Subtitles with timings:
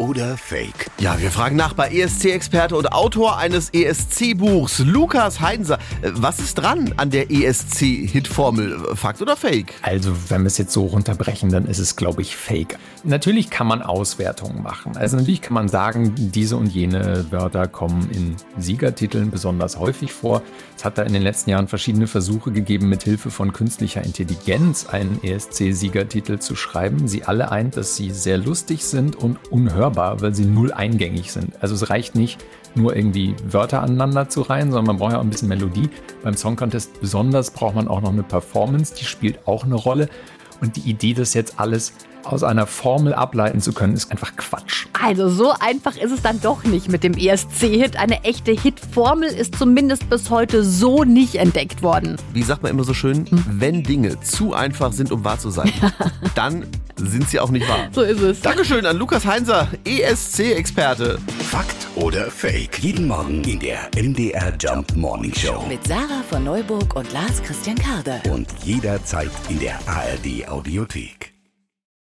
[0.00, 0.90] oder Fake?
[0.98, 5.78] Ja, wir fragen nach bei ESC-Experte und Autor eines ESC-Buchs, Lukas Heinser.
[6.00, 8.96] Äh, Was ist dran an der ESC-Hitformel?
[8.96, 9.74] Fakt oder Fake?
[9.82, 12.78] Also, wenn wir es jetzt so runterbrechen, dann ist es, glaube ich, fake.
[13.04, 14.96] Natürlich kann man Auswertungen machen.
[14.96, 20.42] Also natürlich kann man sagen, diese und jene Wörter kommen in Siegertiteln besonders häufig vor.
[20.76, 24.86] Es hat da in den letzten Jahren verschiedene Versuche gegeben, mit Hilfe von künstlicher Intelligenz
[24.86, 27.06] einen ESC-Siegertitel zu schreiben.
[27.06, 31.52] Sie alle eint, dass sie sehr lustig sind und unhörbar, weil sie null eingängig sind.
[31.60, 35.24] Also es reicht nicht, nur irgendwie Wörter aneinander zu reihen, sondern man braucht ja auch
[35.24, 35.90] ein bisschen Melodie.
[36.22, 40.08] Beim Song Contest besonders braucht man auch noch eine Performance, die spielt auch eine Rolle.
[40.60, 44.86] Und die Idee, das jetzt alles aus einer Formel ableiten zu können, ist einfach Quatsch.
[45.02, 47.98] Also so einfach ist es dann doch nicht mit dem ESC-Hit.
[47.98, 52.16] Eine echte Hitformel ist zumindest bis heute so nicht entdeckt worden.
[52.32, 55.72] Wie sagt man immer so schön, wenn Dinge zu einfach sind, um wahr zu sein,
[56.34, 56.66] dann
[57.06, 57.88] sind sie auch nicht wahr.
[57.92, 58.40] So ist es.
[58.40, 61.18] Dankeschön an Lukas Heinser, ESC-Experte.
[61.50, 62.78] Fakt oder Fake?
[62.80, 65.64] Jeden Morgen in der MDR Jump Morning Show.
[65.68, 68.20] Mit Sarah von Neuburg und Lars Christian Karde.
[68.30, 71.29] Und jederzeit in der ARD Audiothek.